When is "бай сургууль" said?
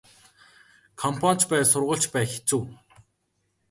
1.51-2.01